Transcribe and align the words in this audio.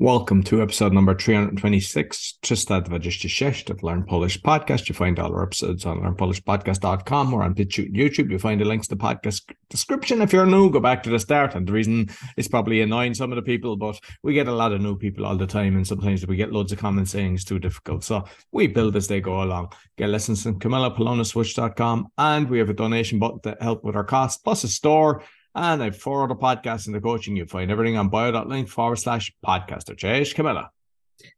Welcome 0.00 0.42
to 0.44 0.62
episode 0.62 0.94
number 0.94 1.14
326, 1.14 2.38
326 2.42 3.68
of 3.68 3.82
Learn 3.82 4.02
Polish 4.02 4.40
Podcast. 4.40 4.88
You 4.88 4.94
find 4.94 5.18
all 5.18 5.34
our 5.34 5.42
episodes 5.42 5.84
on 5.84 6.00
learnpolishpodcast.com 6.00 7.34
or 7.34 7.42
on 7.42 7.54
BitChute 7.54 7.94
YouTube. 7.94 8.30
You 8.30 8.38
find 8.38 8.58
the 8.58 8.64
links 8.64 8.88
to 8.88 8.94
the 8.94 9.04
podcast 9.04 9.42
description. 9.68 10.22
If 10.22 10.32
you're 10.32 10.46
new, 10.46 10.70
go 10.70 10.80
back 10.80 11.02
to 11.02 11.10
the 11.10 11.18
start. 11.18 11.54
And 11.54 11.68
the 11.68 11.74
reason 11.74 12.08
it's 12.38 12.48
probably 12.48 12.80
annoying 12.80 13.12
some 13.12 13.30
of 13.30 13.36
the 13.36 13.42
people, 13.42 13.76
but 13.76 14.00
we 14.22 14.32
get 14.32 14.48
a 14.48 14.54
lot 14.54 14.72
of 14.72 14.80
new 14.80 14.96
people 14.96 15.26
all 15.26 15.36
the 15.36 15.46
time. 15.46 15.76
And 15.76 15.86
sometimes 15.86 16.26
we 16.26 16.36
get 16.36 16.50
loads 16.50 16.72
of 16.72 16.78
comments 16.78 17.10
saying 17.10 17.34
it's 17.34 17.44
too 17.44 17.58
difficult. 17.58 18.02
So 18.02 18.24
we 18.52 18.68
build 18.68 18.96
as 18.96 19.06
they 19.06 19.20
go 19.20 19.42
along. 19.42 19.74
Get 19.98 20.08
lessons 20.08 20.46
on 20.46 20.60
CamillaPolonaswitch.com. 20.60 22.08
And 22.16 22.48
we 22.48 22.58
have 22.58 22.70
a 22.70 22.72
donation 22.72 23.18
button 23.18 23.40
to 23.40 23.54
help 23.60 23.84
with 23.84 23.96
our 23.96 24.04
costs, 24.04 24.40
plus 24.42 24.64
a 24.64 24.68
store 24.68 25.22
and 25.54 25.82
I 25.82 25.90
four 25.90 26.24
other 26.24 26.34
podcasts 26.34 26.86
in 26.86 26.92
the 26.92 27.00
coaching. 27.00 27.36
You 27.36 27.46
find 27.46 27.70
everything 27.70 27.96
on 27.96 28.08
bio.link 28.08 28.68
forward 28.68 28.98
slash 28.98 29.32
podcaster. 29.46 29.96
Cześć, 29.96 30.34
Kamila. 30.34 30.70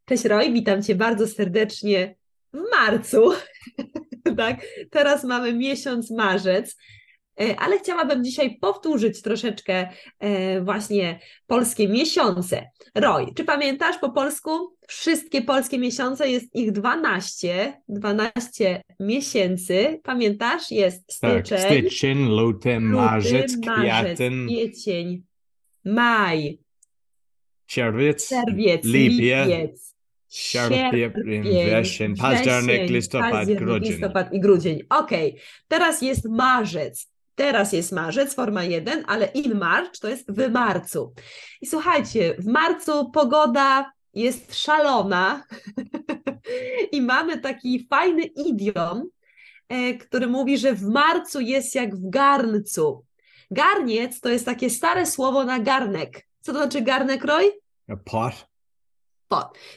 Cześć 0.05 0.25
Roy, 0.25 0.53
witam 0.53 0.83
Cię 0.83 0.95
bardzo 0.95 1.27
serdecznie 1.27 2.15
w 2.53 2.61
marcu. 2.71 3.33
tak, 4.37 4.61
teraz 4.91 5.25
mamy 5.25 5.53
miesiąc 5.53 6.11
marzec. 6.11 6.77
E, 7.41 7.57
ale 7.57 7.79
chciałabym 7.79 8.25
dzisiaj 8.25 8.59
powtórzyć 8.61 9.23
troszeczkę 9.23 9.89
e, 10.19 10.61
właśnie 10.61 11.21
polskie 11.47 11.89
miesiące. 11.89 12.71
Roy, 12.95 13.27
czy 13.37 13.45
pamiętasz 13.45 13.99
po 13.99 14.11
polsku? 14.11 14.77
Wszystkie 14.89 15.43
polskie 15.43 15.79
miesiące 15.79 16.31
jest 16.31 16.57
ich 16.57 16.73
12, 16.73 17.83
12 17.89 18.83
miesięcy. 19.01 20.01
Pamiętasz? 20.03 20.71
Jest 20.71 21.13
styczeń, 21.13 21.43
tak, 21.59 21.61
styczeń 21.61 22.29
luty, 22.29 22.81
marzec, 22.81 23.57
kwiaten, 23.61 24.47
kwiecień, 24.47 25.23
maj, 25.85 26.59
czerwiec, 27.67 28.29
czerwiec 28.29 28.85
lipiec, 28.85 29.47
lipiec 29.47 29.93
sierpień, 30.33 31.43
wrzesień, 31.43 32.17
październik, 32.17 32.91
listopad, 32.91 33.53
grudzień. 33.53 33.93
listopad 33.93 34.33
i 34.33 34.41
grudzień. 34.41 34.83
Okej, 34.89 35.31
okay. 35.31 35.43
teraz 35.69 36.03
jest 36.03 36.29
marzec. 36.29 37.12
Teraz 37.35 37.73
jest 37.73 37.93
marzec, 37.93 38.35
forma 38.35 38.65
1, 38.65 39.05
ale 39.07 39.27
in 39.27 39.59
March 39.59 39.99
to 40.01 40.09
jest 40.09 40.33
w 40.33 40.51
marcu. 40.51 41.15
I 41.61 41.67
słuchajcie, 41.67 42.35
w 42.39 42.47
marcu 42.47 43.11
pogoda 43.11 43.93
jest 44.15 44.55
szalona 44.55 45.45
i 46.93 47.03
mamy 47.03 47.39
taki 47.39 47.87
fajny 47.91 48.23
idiom, 48.23 49.09
e, 49.69 49.95
który 49.95 50.27
mówi, 50.27 50.59
że 50.59 50.75
w 50.75 50.83
marcu 50.83 51.41
jest 51.41 51.75
jak 51.75 51.97
w 51.97 52.11
garncu. 52.11 53.05
Garniec 53.51 54.21
to 54.21 54.29
jest 54.29 54.45
takie 54.45 54.71
stare 54.71 55.07
słowo 55.07 55.45
na 55.45 55.59
garnek. 55.59 56.27
Co 56.41 56.53
to 56.53 56.59
znaczy 56.59 56.81
garnek, 56.81 57.25
Roy? 57.25 57.53
A 57.89 57.97
pot 57.97 58.52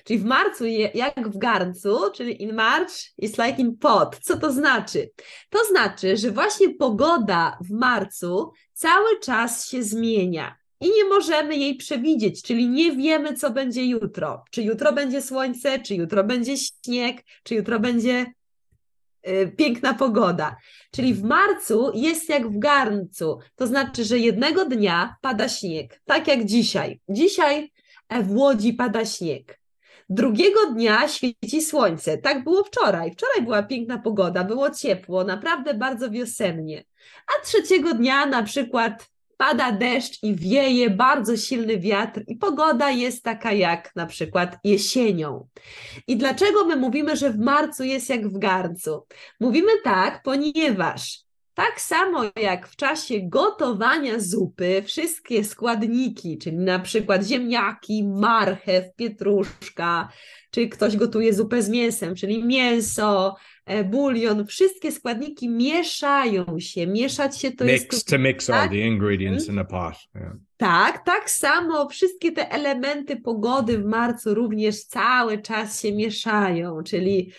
Czyli 0.03 0.19
w 0.19 0.25
marcu 0.25 0.65
jak 0.93 1.29
w 1.29 1.37
garncu, 1.37 2.11
czyli 2.13 2.43
in 2.43 2.55
March 2.55 2.93
is 3.17 3.37
like 3.37 3.61
in 3.61 3.77
pot. 3.77 4.19
Co 4.21 4.37
to 4.37 4.51
znaczy? 4.51 5.09
To 5.49 5.65
znaczy, 5.65 6.17
że 6.17 6.31
właśnie 6.31 6.73
pogoda 6.73 7.57
w 7.61 7.71
marcu 7.71 8.51
cały 8.73 9.19
czas 9.19 9.69
się 9.69 9.83
zmienia. 9.83 10.55
I 10.81 10.89
nie 10.89 11.03
możemy 11.03 11.55
jej 11.55 11.75
przewidzieć, 11.75 12.43
czyli 12.43 12.69
nie 12.69 12.91
wiemy, 12.91 13.33
co 13.33 13.51
będzie 13.51 13.85
jutro. 13.85 14.43
Czy 14.51 14.61
jutro 14.63 14.93
będzie 14.93 15.21
słońce, 15.21 15.79
czy 15.79 15.95
jutro 15.95 16.23
będzie 16.23 16.57
śnieg, 16.57 17.23
czy 17.43 17.55
jutro 17.55 17.79
będzie 17.79 18.25
y, 19.27 19.53
piękna 19.57 19.93
pogoda. 19.93 20.55
Czyli 20.91 21.13
w 21.13 21.23
marcu 21.23 21.91
jest 21.93 22.29
jak 22.29 22.49
w 22.49 22.59
garncu. 22.59 23.39
To 23.55 23.67
znaczy, 23.67 24.03
że 24.03 24.19
jednego 24.19 24.65
dnia 24.65 25.15
pada 25.21 25.49
śnieg, 25.49 26.01
tak 26.05 26.27
jak 26.27 26.45
dzisiaj. 26.45 26.99
Dzisiaj 27.09 27.71
w 28.09 28.31
Łodzi 28.31 28.73
pada 28.73 29.05
śnieg. 29.05 29.59
Drugiego 30.09 30.59
dnia 30.73 31.07
świeci 31.07 31.61
słońce. 31.61 32.17
Tak 32.17 32.43
było 32.43 32.63
wczoraj. 32.63 33.11
Wczoraj 33.11 33.41
była 33.41 33.63
piękna 33.63 33.97
pogoda, 33.97 34.43
było 34.43 34.69
ciepło, 34.69 35.23
naprawdę 35.23 35.73
bardzo 35.73 36.11
wiosennie. 36.11 36.83
A 37.27 37.45
trzeciego 37.45 37.93
dnia 37.93 38.25
na 38.25 38.43
przykład 38.43 39.07
pada 39.37 39.71
deszcz 39.71 40.23
i 40.23 40.35
wieje 40.35 40.89
bardzo 40.89 41.37
silny 41.37 41.79
wiatr, 41.79 42.21
i 42.27 42.35
pogoda 42.35 42.89
jest 42.91 43.23
taka 43.23 43.51
jak 43.51 43.95
na 43.95 44.05
przykład 44.05 44.57
jesienią. 44.63 45.47
I 46.07 46.17
dlaczego 46.17 46.65
my 46.65 46.75
mówimy, 46.75 47.15
że 47.15 47.29
w 47.29 47.39
marcu 47.39 47.83
jest 47.83 48.09
jak 48.09 48.27
w 48.27 48.37
garncu? 48.37 49.05
Mówimy 49.39 49.71
tak, 49.83 50.21
ponieważ 50.23 51.24
tak 51.55 51.81
samo 51.81 52.23
jak 52.41 52.67
w 52.67 52.75
czasie 52.75 53.15
gotowania 53.23 54.19
zupy, 54.19 54.83
wszystkie 54.85 55.43
składniki, 55.43 56.37
czyli 56.37 56.57
na 56.57 56.79
przykład 56.79 57.23
ziemniaki, 57.23 58.03
marchew, 58.03 58.95
pietruszka, 58.95 60.09
czy 60.51 60.67
ktoś 60.67 60.97
gotuje 60.97 61.33
zupę 61.33 61.61
z 61.61 61.69
mięsem, 61.69 62.15
czyli 62.15 62.43
mięso, 62.43 63.35
e, 63.65 63.83
bulion, 63.83 64.47
wszystkie 64.47 64.91
składniki 64.91 65.49
mieszają 65.49 66.59
się. 66.59 66.87
Mieszać 66.87 67.39
się 67.39 67.51
to 67.51 67.65
mix, 67.65 67.93
jest. 67.93 68.07
To 68.07 68.19
mix 68.19 68.45
tak? 68.45 68.55
all 68.55 68.69
the 68.69 68.77
ingredients 68.77 69.47
in 69.47 69.59
a 69.59 69.65
pot. 69.65 69.95
Yeah. 70.15 70.33
Tak, 70.57 71.05
tak 71.05 71.29
samo 71.29 71.89
wszystkie 71.89 72.31
te 72.31 72.51
elementy 72.51 73.15
pogody 73.15 73.77
w 73.77 73.85
marcu 73.85 74.33
również 74.33 74.83
cały 74.83 75.41
czas 75.41 75.81
się 75.81 75.93
mieszają, 75.93 76.83
czyli 76.83 77.31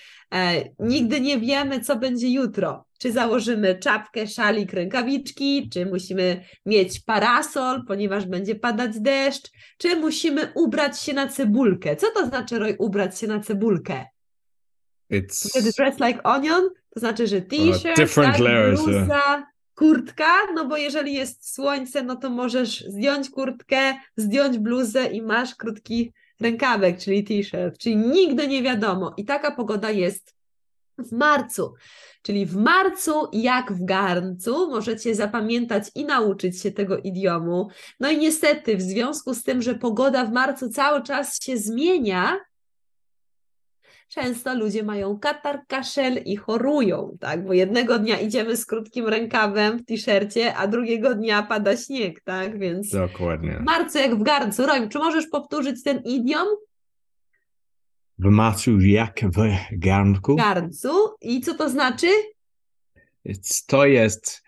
nigdy 0.78 1.20
nie 1.20 1.38
wiemy, 1.38 1.80
co 1.80 1.96
będzie 1.96 2.28
jutro. 2.28 2.86
Czy 2.98 3.12
założymy 3.12 3.78
czapkę, 3.78 4.26
szalik, 4.26 4.72
rękawiczki, 4.72 5.70
czy 5.72 5.86
musimy 5.86 6.44
mieć 6.66 7.00
parasol, 7.00 7.82
ponieważ 7.88 8.26
będzie 8.26 8.54
padać 8.54 9.00
deszcz, 9.00 9.50
czy 9.78 9.96
musimy 9.96 10.52
ubrać 10.54 11.00
się 11.00 11.12
na 11.12 11.28
cebulkę. 11.28 11.96
Co 11.96 12.06
to 12.10 12.26
znaczy, 12.26 12.58
Roy, 12.58 12.76
ubrać 12.78 13.18
się 13.18 13.26
na 13.26 13.40
cebulkę? 13.40 14.04
It's... 15.12 15.72
Dress 15.76 16.00
like 16.00 16.22
onion, 16.22 16.62
to 16.94 17.00
znaczy, 17.00 17.26
że 17.26 17.40
t-shirt, 17.40 18.14
tak, 18.14 18.36
bluza, 18.38 19.46
kurtka, 19.74 20.32
no 20.54 20.68
bo 20.68 20.76
jeżeli 20.76 21.14
jest 21.14 21.54
słońce, 21.54 22.02
no 22.02 22.16
to 22.16 22.30
możesz 22.30 22.84
zdjąć 22.88 23.30
kurtkę, 23.30 23.94
zdjąć 24.16 24.58
bluzę 24.58 25.06
i 25.06 25.22
masz 25.22 25.54
krótki 25.54 26.12
rękawek, 26.40 26.98
czyli 26.98 27.24
t-shirt, 27.24 27.78
czyli 27.78 27.96
nigdy 27.96 28.48
nie 28.48 28.62
wiadomo. 28.62 29.14
I 29.16 29.24
taka 29.24 29.50
pogoda 29.50 29.90
jest 29.90 30.36
w 30.98 31.12
marcu. 31.12 31.74
Czyli 32.22 32.46
w 32.46 32.56
marcu, 32.56 33.28
jak 33.32 33.72
w 33.72 33.84
garncu, 33.84 34.70
możecie 34.70 35.14
zapamiętać 35.14 35.84
i 35.94 36.04
nauczyć 36.04 36.62
się 36.62 36.72
tego 36.72 36.98
idiomu. 36.98 37.68
No 38.00 38.10
i 38.10 38.18
niestety, 38.18 38.76
w 38.76 38.82
związku 38.82 39.34
z 39.34 39.42
tym, 39.42 39.62
że 39.62 39.74
pogoda 39.74 40.24
w 40.24 40.32
marcu 40.32 40.68
cały 40.68 41.02
czas 41.02 41.42
się 41.42 41.56
zmienia, 41.56 42.36
często 44.08 44.54
ludzie 44.54 44.82
mają 44.82 45.18
katar, 45.18 45.60
kaszel 45.68 46.22
i 46.24 46.36
chorują, 46.36 47.16
tak? 47.20 47.44
Bo 47.44 47.52
jednego 47.52 47.98
dnia 47.98 48.20
idziemy 48.20 48.56
z 48.56 48.66
krótkim 48.66 49.08
rękawem 49.08 49.78
w 49.78 49.84
t-shircie, 49.84 50.54
a 50.54 50.66
drugiego 50.66 51.14
dnia 51.14 51.42
pada 51.42 51.76
śnieg, 51.76 52.20
tak? 52.20 52.58
Więc 52.58 52.90
Dokładnie. 52.90 53.58
w 53.60 53.64
marcu 53.64 53.98
jak 53.98 54.16
w 54.16 54.22
garncu. 54.22 54.66
Roy, 54.66 54.88
czy 54.88 54.98
możesz 54.98 55.26
powtórzyć 55.26 55.82
ten 55.82 55.98
idiom? 56.04 56.46
W 58.18 58.30
marcu 58.30 58.80
jak 58.80 59.20
w 59.20 59.38
garnku. 59.72 60.36
Garncu. 60.36 60.90
I 61.20 61.40
co 61.40 61.54
to 61.54 61.70
znaczy? 61.70 62.06
It's, 63.26 63.66
to 63.66 63.86
jest 63.86 64.42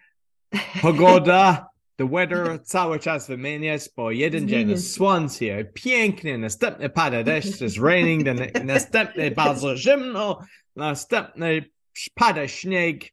pogoda 0.83 1.68
The 1.99 2.09
weather 2.09 2.63
cały 2.65 2.99
czas 2.99 3.29
wymienia 3.29 3.77
bo 3.97 4.11
jeden 4.11 4.49
dzień 4.49 4.71
jest 4.71 4.93
słońce, 4.93 5.65
pięknie, 5.75 6.39
następny 6.39 6.91
pada 6.91 7.23
deszcz, 7.23 7.61
jest 7.61 7.79
raining, 7.79 8.27
następny 8.65 9.31
bardzo 9.31 9.77
zimno, 9.77 10.39
następny 10.77 11.65
pada 12.15 12.49
śnieg 12.49 13.05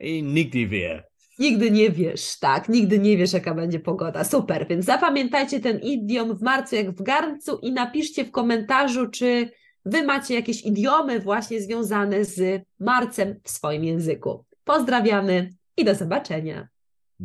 i 0.00 0.22
nigdy 0.22 0.66
wie. 0.66 1.04
Nigdy 1.38 1.70
nie 1.70 1.90
wiesz, 1.90 2.38
tak, 2.38 2.68
nigdy 2.68 2.98
nie 2.98 3.16
wiesz, 3.16 3.32
jaka 3.32 3.54
będzie 3.54 3.80
pogoda. 3.80 4.24
Super, 4.24 4.66
więc 4.68 4.84
zapamiętajcie 4.84 5.60
ten 5.60 5.78
idiom 5.78 6.36
w 6.36 6.42
marcu 6.42 6.76
jak 6.76 6.90
w 6.90 7.02
garncu 7.02 7.58
i 7.62 7.72
napiszcie 7.72 8.24
w 8.24 8.30
komentarzu, 8.30 9.08
czy 9.08 9.50
wy 9.84 10.02
macie 10.02 10.34
jakieś 10.34 10.64
idiomy 10.64 11.20
właśnie 11.20 11.60
związane 11.60 12.24
z 12.24 12.62
marcem 12.80 13.40
w 13.42 13.50
swoim 13.50 13.84
języku. 13.84 14.44
Pozdrawiamy 14.64 15.50
i 15.76 15.84
do 15.84 15.94
zobaczenia. 15.94 16.71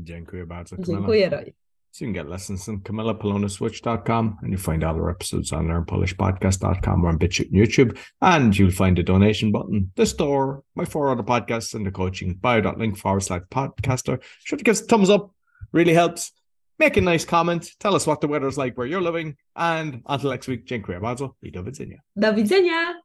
Dziękuję 0.03 0.45
bardzo. 0.45 0.75
Dziękuję, 0.79 1.29
Roy. 1.29 1.53
So 1.91 2.05
you 2.05 2.13
can 2.13 2.23
get 2.23 2.29
lessons 2.29 2.69
on 2.69 2.81
CamillaPolonaswitch.com 2.81 4.37
and 4.43 4.51
you 4.51 4.57
find 4.57 4.83
all 4.83 4.95
our 4.95 5.09
episodes 5.09 5.51
on 5.51 5.67
learnpolishpodcast.com 5.67 7.03
or 7.03 7.09
on 7.09 7.17
BitChute 7.17 7.49
and 7.51 7.55
YouTube. 7.55 7.97
And 8.21 8.55
you'll 8.55 8.71
find 8.71 8.99
a 8.99 9.03
donation 9.03 9.51
button, 9.51 9.91
the 9.95 10.05
store, 10.05 10.63
my 10.75 10.85
four 10.85 11.09
other 11.09 11.23
podcasts, 11.23 11.73
and 11.73 11.85
the 11.85 11.91
coaching 11.91 12.35
bio.link 12.35 12.97
forward 12.97 13.23
slash 13.23 13.41
podcaster. 13.49 14.21
Sure 14.43 14.57
to 14.57 14.63
give 14.63 14.73
us 14.73 14.81
a 14.81 14.85
thumbs 14.85 15.09
up, 15.09 15.31
really 15.71 15.93
helps. 15.93 16.33
Make 16.77 16.97
a 16.97 17.01
nice 17.01 17.25
comment. 17.25 17.71
Tell 17.79 17.95
us 17.95 18.05
what 18.05 18.21
the 18.21 18.27
weather's 18.27 18.59
like 18.59 18.77
where 18.77 18.85
you're 18.85 19.01
living. 19.01 19.35
And 19.55 20.03
until 20.05 20.29
next 20.29 20.47
week, 20.47 20.65
dziękuję 20.65 20.99
bardzo 20.99 21.35
i 21.41 21.51
do 21.51 21.63
widzenia. 21.63 22.01
Do 22.15 22.33
widzenia. 22.33 23.01